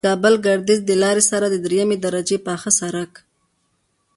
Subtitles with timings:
[0.03, 3.11] د کابل گردیز د لارې سره د دریمې درجې پاخه سرک